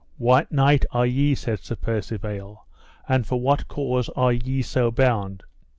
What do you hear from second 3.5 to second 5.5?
cause are ye so bound?